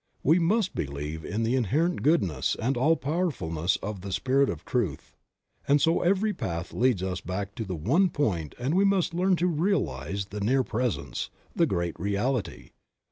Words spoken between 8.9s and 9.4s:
learn